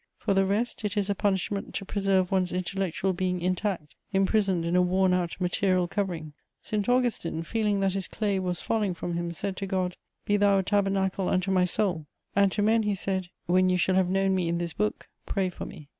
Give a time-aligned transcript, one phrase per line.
[0.17, 4.75] For the rest, it is a punishment to preserve one's intellectual being intact, imprisoned in
[4.75, 6.33] a worn out material covering.
[6.63, 9.95] St Augustine, feeling that his clay was falling from him, said to God,
[10.25, 13.93] "Be Thou a tabernacle unto my soul," and to men he said, "When you shall
[13.93, 15.87] have known me in this book, pray for me."